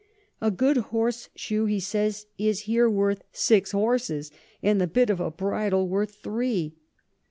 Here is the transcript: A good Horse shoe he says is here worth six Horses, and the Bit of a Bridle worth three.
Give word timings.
A 0.41 0.49
good 0.49 0.77
Horse 0.77 1.29
shoe 1.35 1.65
he 1.65 1.79
says 1.79 2.25
is 2.39 2.61
here 2.61 2.89
worth 2.89 3.21
six 3.31 3.69
Horses, 3.71 4.31
and 4.63 4.81
the 4.81 4.87
Bit 4.87 5.11
of 5.11 5.19
a 5.19 5.29
Bridle 5.29 5.87
worth 5.87 6.15
three. 6.23 6.73